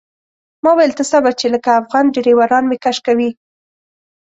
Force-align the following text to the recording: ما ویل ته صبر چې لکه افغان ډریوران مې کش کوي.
ما 0.63 0.71
ویل 0.75 0.91
ته 0.97 1.03
صبر 1.11 1.31
چې 1.39 1.47
لکه 1.53 1.69
افغان 1.81 2.05
ډریوران 2.13 2.63
مې 2.67 2.77
کش 2.83 2.97
کوي. 3.07 3.29